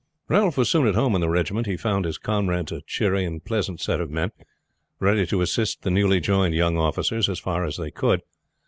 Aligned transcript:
Ralph 0.29 0.57
was 0.57 0.67
soon 0.67 0.87
at 0.87 0.95
home 0.95 1.13
in 1.13 1.21
the 1.21 1.29
regiment. 1.29 1.67
He 1.67 1.77
found 1.77 2.05
his 2.05 2.17
comrades 2.17 2.71
a 2.71 2.81
cheery 2.81 3.23
and 3.23 3.45
pleasant 3.45 3.79
set 3.79 4.01
of 4.01 4.09
men, 4.09 4.31
ready 4.99 5.27
to 5.27 5.41
assist 5.41 5.83
the 5.83 5.91
newly 5.91 6.19
joined 6.19 6.55
young 6.55 6.75
officers 6.75 7.29
as 7.29 7.37
far 7.37 7.63
as 7.65 7.77
they 7.77 7.91
could. 7.91 8.23